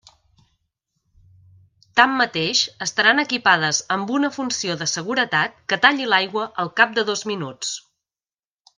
[2.01, 7.27] Tanmateix, estaran equipades amb una funció de seguretat que talli l'aigua al cap de dos
[7.35, 7.81] minuts.